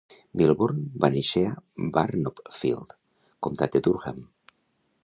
Milburn 0.39 0.79
va 1.03 1.09
néixer 1.15 1.43
a 1.49 1.53
Burnopfield, 1.99 2.97
Comtat 3.49 3.79
de 3.79 3.85
Durham. 3.91 4.27